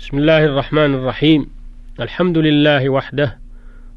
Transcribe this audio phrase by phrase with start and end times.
[0.00, 1.46] بسم الله الرحمن الرحيم
[2.00, 3.38] الحمد لله وحده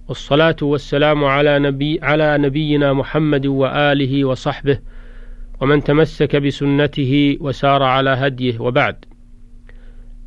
[0.07, 4.79] والصلاة والسلام على نبي على نبينا محمد وآله وصحبه
[5.61, 9.05] ومن تمسك بسنته وسار على هديه وبعد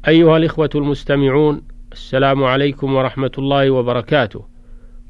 [0.08, 1.62] أيها الإخوة المستمعون
[1.92, 4.44] السلام عليكم ورحمة الله وبركاته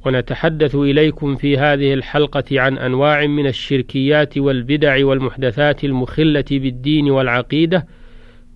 [0.07, 7.87] ونتحدث إليكم في هذه الحلقة عن أنواع من الشركيات والبدع والمحدثات المخلة بالدين والعقيدة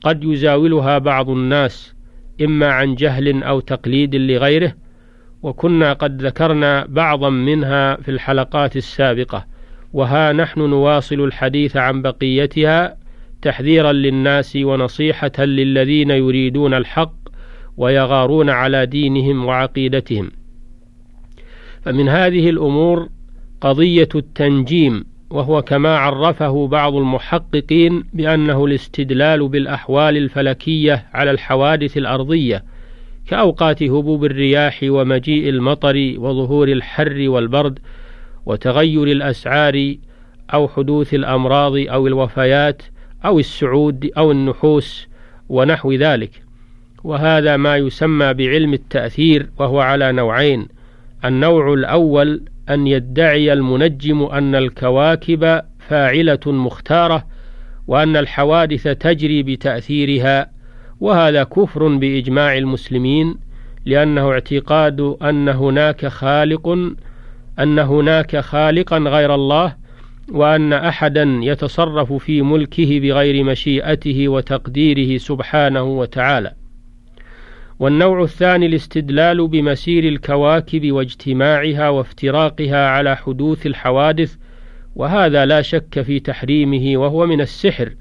[0.03, 2.00] قد يزاولها بعض الناس
[2.43, 4.73] إما عن جهل أو تقليد لغيره
[5.43, 9.47] وكنا قد ذكرنا بعضا منها في الحلقات السابقة
[9.93, 12.97] وها نحن نواصل الحديث عن بقيتها
[13.43, 17.15] تحذيرا للناس ونصيحة للذين يريدون الحق
[17.77, 20.31] ويغارون على دينهم وعقيدتهم.
[21.83, 23.09] فمن هذه الأمور
[23.61, 32.65] قضية التنجيم وهو كما عرفه بعض المحققين بأنه الاستدلال بالأحوال الفلكية على الحوادث الأرضية
[33.27, 37.79] كأوقات هبوب الرياح ومجيء المطر وظهور الحر والبرد
[38.47, 39.95] وتغير الأسعار
[40.55, 42.83] أو حدوث الأمراض أو الوفيات
[43.25, 45.09] أو السعود أو النحوس
[45.49, 46.31] ونحو ذلك.
[47.05, 50.69] وهذا ما يسمى بعلم التأثير وهو على نوعين
[51.25, 57.27] النوع الأول أن يدعي المنجم أن الكواكب فاعلة مختارة
[57.87, 60.51] وأن الحوادث تجري بتأثيرها
[61.01, 63.37] وهذا كفر بإجماع المسلمين
[63.85, 66.69] لأنه اعتقاد أن هناك خالق
[67.59, 69.77] أن هناك خالقا غير الله
[70.33, 76.60] وأن أحدا يتصرف في ملكه بغير مشيئته وتقديره سبحانه وتعالى.
[77.81, 84.35] والنوع الثاني الاستدلال بمسير الكواكب واجتماعها وافتراقها على حدوث الحوادث
[84.97, 87.93] وهذا لا شك في تحريمه وهو من السحر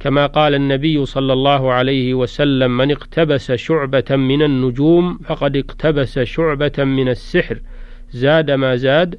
[0.00, 6.84] كما قال النبي صلى الله عليه وسلم من اقتبس شعبة من النجوم فقد اقتبس شعبة
[6.84, 7.60] من السحر
[8.10, 9.18] زاد ما زاد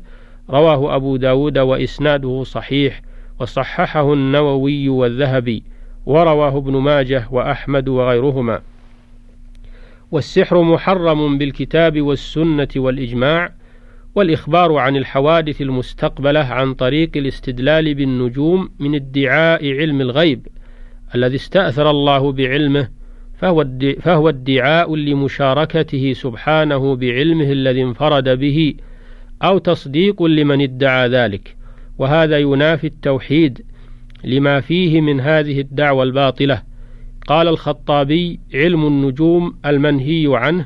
[0.50, 3.02] رواه أبو داود وإسناده صحيح
[3.40, 5.64] وصححه النووي والذهبي
[6.06, 8.62] ورواه ابن ماجه وأحمد وغيرهما.
[10.12, 13.54] والسحر محرم بالكتاب والسنة والإجماع
[14.16, 20.48] والإخبار عن الحوادث المستقبلة عن طريق الاستدلال بالنجوم من ادعاء علم الغيب
[21.16, 22.90] الذي استأثر الله بعلمه
[24.00, 28.74] فهو ادعاء لمشاركته سبحانه بعلمه الذي انفرد به
[29.44, 31.56] أو تصديق لمن ادعى ذلك.
[31.98, 33.66] وهذا ينافي التوحيد
[34.24, 36.62] لما فيه من هذه الدعوة الباطلة.
[37.28, 40.66] قال الخطابي علم النجوم المنهي عنه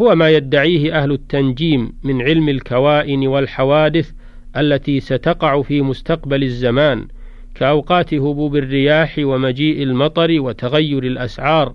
[0.00, 4.10] هو ما يدعيه أهل التنجيم من علم الكوائن والحوادث
[4.56, 7.06] التي ستقع في مستقبل الزمان
[7.54, 11.74] كأوقات هبوب الرياح ومجيء المطر وتغير الأسعار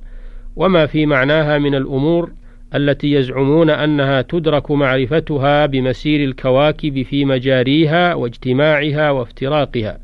[0.56, 2.32] وما في معناها من الأمور
[2.76, 10.00] التي يزعمون أنها تدرك معرفتها بمسير الكواكب في مجاريها واجتماعها وافتراقها.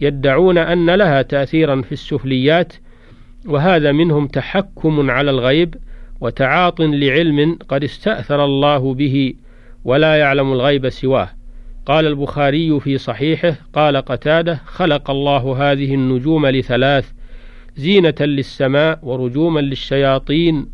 [0.00, 2.72] يدعون أن لها تأثيرا في السفليات
[3.46, 5.74] وهذا منهم تحكم على الغيب
[6.20, 9.34] وتعاط لعلم قد استأثر الله به
[9.84, 11.28] ولا يعلم الغيب سواه.
[11.86, 17.12] قال البخاري في صحيحه قال قتادة خلق الله هذه النجوم لثلاث
[17.76, 20.66] زينة للسماء ورجوما للشياطين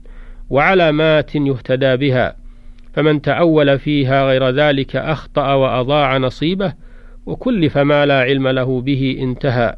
[0.50, 2.36] وعلامات يهتدى بها.
[2.92, 6.72] فمن تأول فيها غير ذلك أخطأ وأضاع نصيبه
[7.26, 9.76] وكلف ما لا علم له به انتهى.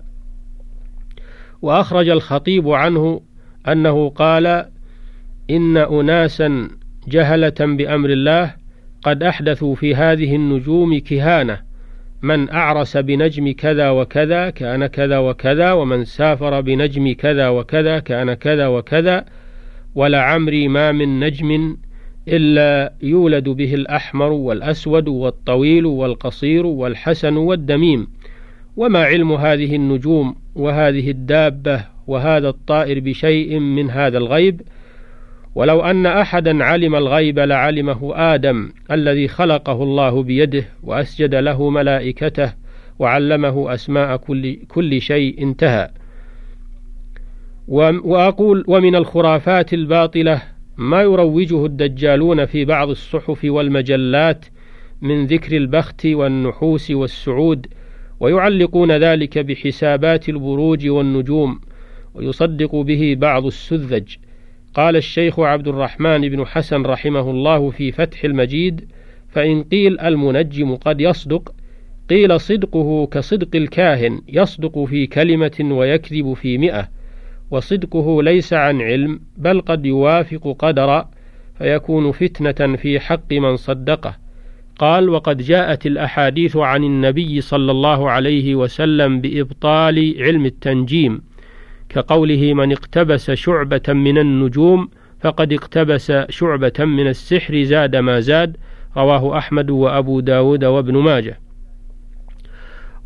[1.65, 3.21] وأخرج الخطيب عنه
[3.69, 4.67] أنه قال
[5.51, 6.69] إن أناسا
[7.09, 8.55] جهلة بأمر الله
[9.03, 11.59] قد أحدثوا في هذه النجوم كهانة
[12.23, 18.67] من أعرس بنجم كذا وكذا كان كذا وكذا ومن سافر بنجم كذا وكذا كان كذا
[18.67, 19.25] وكذا
[19.95, 21.77] ولعمري ما من نجم
[22.29, 28.07] إلا يولد به الأحمر والأسود والطويل والقصير والحسن والدميم
[28.77, 34.61] وما علم هذه النجوم وهذه الدابة وهذا الطائر بشيء من هذا الغيب.
[35.55, 42.53] ولو أن أحدا علم الغيب لعلمه آدم الذي خلقه الله بيده وأسجد له ملائكته
[42.99, 45.91] وعلمه أسماء كل, كل شيء انتهى.
[47.69, 50.43] وأقول ومن الخرافات الباطلة
[50.77, 54.47] ما يروجه الدجالون في بعض الصحف والمجلات
[55.03, 57.67] من ذكر البخت والنحوس والسعود
[58.21, 61.61] ويعلقون ذلك بحسابات البروج والنجوم
[62.15, 64.17] ويصدق به بعض السذج.
[64.75, 68.89] قال الشيخ عبد الرحمن بن حسن رحمه الله في فتح المجيد
[69.29, 71.55] فإن قيل المنجم قد يصدق
[72.11, 76.89] قيل صدقه كصدق الكاهن يصدق في كلمة ويكذب في مئة.
[77.51, 81.11] وصدقه ليس عن علم بل قد يوافق قدرا
[81.59, 84.24] فيكون فتنة في حق من صدقه.
[84.79, 91.23] قال وقد جاءت الأحاديث عن النبي صلى الله عليه وسلم بإبطال علم التنجيم
[91.89, 94.89] كقوله من اقتبس شعبة من النجوم
[95.21, 98.57] فقد اقتبس شعبة من السحر زاد ما زاد
[98.97, 101.39] رواه أحمد وأبو داود وابن ماجه.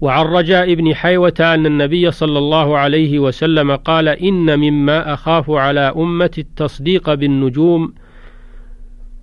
[0.01, 5.81] وعن رجاء بن حيوة أن النبي صلى الله عليه وسلم قال إن مما أخاف على
[5.81, 7.95] أمة التصديق بالنجوم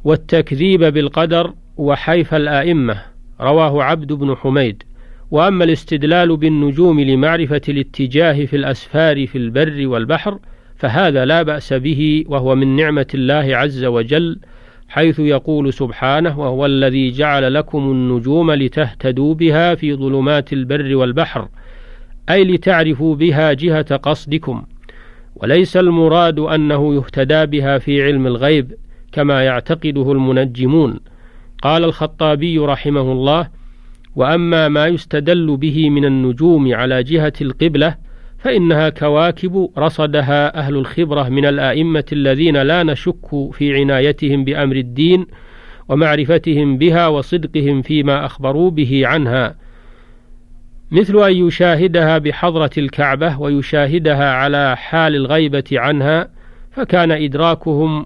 [0.04, 3.02] والتكذيب بالقدر وحيف الآئمة
[3.42, 4.84] رواه عبد بن حميد.
[5.32, 10.40] وأما الاستدلال بالنجوم لمعرفة الاتجاه في الأسفار في البر والبحر
[10.76, 14.40] فهذا لا بأس به وهو من نعمة الله عز وجل
[14.88, 21.48] حيث يقول سبحانه وهو الذي جعل لكم النجوم لتهتدوا بها في ظلمات البر والبحر
[22.30, 24.64] أي لتعرفوا بها جهة قصدكم.
[25.36, 28.74] وليس المراد أنه يهتدى بها في علم الغيب
[29.12, 31.00] كما يعتقده المنجمون.
[31.62, 33.50] قال الخطابي رحمه الله
[34.16, 37.96] وأما ما يستدل به من النجوم على جهة القبلة
[38.40, 45.26] فإنها كواكب رصدها أهل الخبرة من الأئمة الذين لا نشك في عنايتهم بأمر الدين
[45.90, 49.56] ومعرفتهم بها وصدقهم فيما أخبروا به عنها.
[50.92, 56.30] مثل أن يشاهدها بحضرة الكعبة ويشاهدها على حال الغيبة عنها
[56.72, 58.06] فكان إدراكهم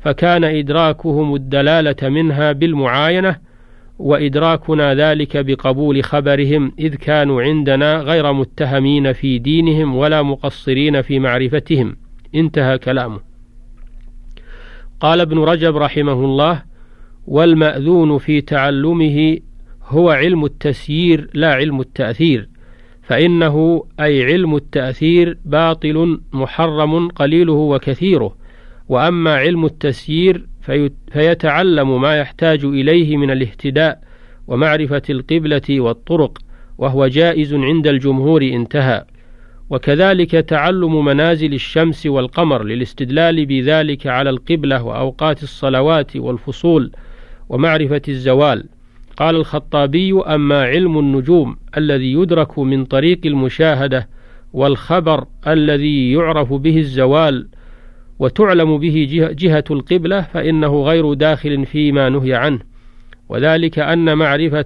[0.00, 3.36] فكان إدراكهم الدلالة منها بالمعاينة
[3.98, 11.96] وإدراكنا ذلك بقبول خبرهم إذ كانوا عندنا غير متهمين في دينهم ولا مقصرين في معرفتهم.
[12.34, 13.20] انتهى كلامه.
[15.00, 16.62] قال ابن رجب رحمه الله
[17.26, 19.38] والمأذون في تعلمه
[19.86, 22.48] هو علم التسيير لا علم التأثير
[23.02, 28.39] فإنه أي علم التأثير باطل محرم قليله وكثيره
[28.90, 30.46] وأما علم التسيير
[31.12, 34.00] فيتعلم ما يحتاج إليه من الاهتداء
[34.48, 36.38] ومعرفة القبلة والطرق
[36.78, 39.04] وهو جائز عند الجمهور انتهى.
[39.70, 46.92] وكذلك تعلم منازل الشمس والقمر للاستدلال بذلك على القبلة وأوقات الصلوات والفصول
[47.48, 48.64] ومعرفة الزوال.
[49.16, 54.08] قال الخطابي أما علم النجوم الذي يدرك من طريق المشاهدة
[54.52, 57.46] والخبر الذي يعرف به الزوال
[58.20, 59.08] وتعلم به
[59.38, 62.60] جهة القبلة فإنه غير داخل فيما نهي عنه.
[63.28, 64.64] وذلك أن معرفة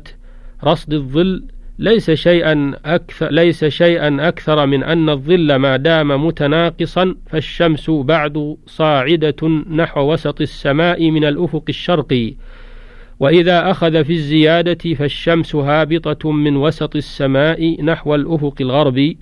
[0.64, 1.44] رصد الظل
[1.78, 9.48] ليس شيئا أكثر ليس شيئا أكثر من أن الظل ما دام متناقصا فالشمس بعد صاعدة
[9.70, 12.34] نحو وسط السماء من الأفق الشرقي
[13.20, 19.18] وإذا أخذ في الزيادة فالشمس هابطة من وسط السماء نحو الأفق الغربي.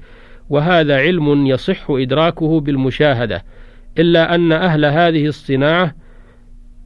[0.50, 3.44] وهذا علم يصح إدراكه بالمشاهدة.
[3.98, 5.94] إلا أن أهل هذه الصناعة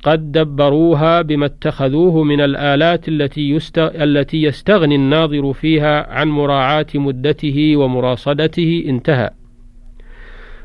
[0.03, 3.59] قد دبروها بما اتخذوه من الآلات التي.
[3.79, 9.31] التي يستغني الناظر فيها عن مراعاة مدته ومراصدته انتهى.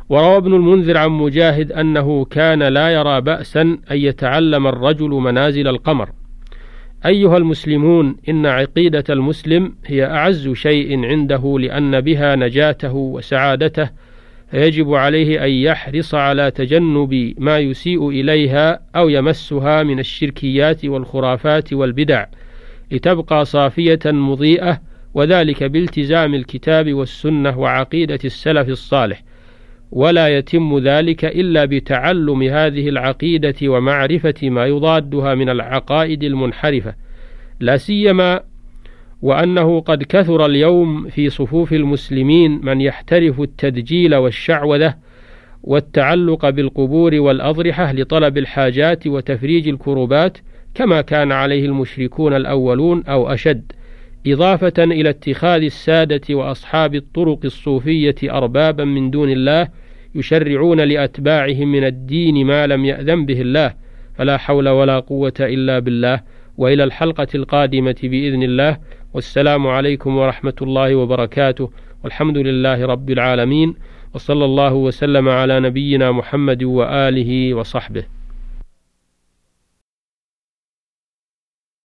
[0.10, 6.10] وروى ابن المنذر عن مجاهد أنه كان لا يرى بأسا أن يتعلم الرجل منازل القمر.
[7.06, 13.90] أيها المسلمون إن عقيدة المسلم هي أعز شيء عنده لأن بها نجاته وسعادته
[14.52, 22.26] فيجب عليه أن يحرص على تجنب ما يسيء إليها أو يمسها من الشركيات والخرافات والبدع
[22.92, 24.82] لتبقى صافية مضيئة
[25.14, 29.24] وذلك بالتزام الكتاب والسنة وعقيدة السلف الصالح.
[29.92, 36.96] ولا يتم ذلك إلا بتعلم هذه العقيدة ومعرفة ما يضادها من العقائد المنحرفة.
[37.60, 38.44] لا سيما
[39.22, 44.96] وأنه قد كثر اليوم في صفوف المسلمين من يحترف التدجيل والشعوذة
[45.64, 50.38] والتعلق بالقبور والأضرحة لطلب الحاجات وتفريج الكربات
[50.76, 53.72] كما كان عليه المشركون الأولون أو أشد
[54.28, 59.68] إضافة إلى اتخاذ السادة وأصحاب الطرق الصوفية أربابا من دون الله
[60.16, 63.74] يشرعون لأتباعهم من الدين ما لم يأذن به الله
[64.16, 66.22] فلا حول ولا قوة إلا بالله
[66.58, 68.78] وإلى الحلقة القادمة بإذن الله.
[69.14, 71.72] والسلام عليكم ورحمة الله وبركاته.
[72.04, 73.76] والحمد لله رب العالمين
[74.14, 78.04] وصلى الله وسلم على نبينا محمد وآله وصحبه.